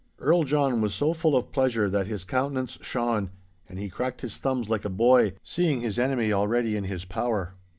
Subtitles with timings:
[0.17, 3.29] Earl John was so full of pleasure that his countenance shone,
[3.69, 7.53] and he cracked his thumbs like a boy, seeing his enemy already in his power.